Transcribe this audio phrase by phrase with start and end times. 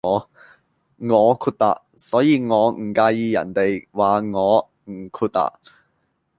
[1.13, 5.59] 我豁達，所以我唔介意人地話我唔豁達